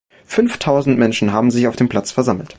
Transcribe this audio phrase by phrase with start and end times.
[0.25, 2.49] Fünftausend Menschen haben sich auf dem Platz versammelt.